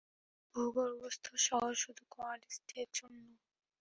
ভূগর্ভস্থ 0.55 1.25
শহর 1.47 1.71
শুধু 1.75 2.03
কোয়ালিস্টদের 2.09 2.87
জন্যে। 2.93 3.31